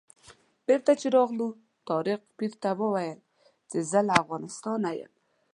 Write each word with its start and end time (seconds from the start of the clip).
بېرته 0.67 0.91
چې 0.99 1.07
راغلو 1.17 1.47
طارق 1.87 2.21
پیر 2.37 2.53
ته 2.61 2.69
وویل 2.81 3.19
چې 3.69 3.77
زه 3.89 3.99
له 4.07 4.13
افغانستانه 4.21 4.89
یم. 4.99 5.13